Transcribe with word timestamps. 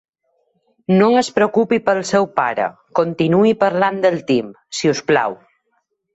No 1.01 1.09
es 1.19 1.27
preocupi 1.35 1.79
pel 1.89 2.01
seu 2.13 2.25
pare, 2.39 2.65
continuï 3.01 3.53
parlant 3.67 4.01
del 4.07 4.19
Tim, 4.33 4.51
si 4.81 4.93
us 4.95 5.05
plau. 5.13 5.39